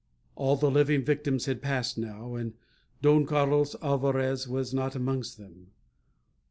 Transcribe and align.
All 0.35 0.55
the 0.55 0.71
living 0.71 1.05
victims 1.05 1.45
had 1.45 1.61
passed 1.61 1.95
now. 1.95 2.33
And 2.33 2.55
Don 3.03 3.23
Carlos 3.27 3.75
Alvarez 3.83 4.47
was 4.47 4.73
not 4.73 4.95
amongst 4.95 5.37
them. 5.37 5.73